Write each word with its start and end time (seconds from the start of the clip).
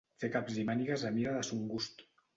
Fer 0.21 0.29
caps 0.35 0.55
i 0.61 0.63
mànigues 0.69 1.03
a 1.09 1.11
mida 1.19 1.37
de 1.37 1.45
son 1.51 1.63
gust. 1.75 2.03